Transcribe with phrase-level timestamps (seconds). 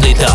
[0.00, 0.33] d'État.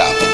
[0.00, 0.29] Tap.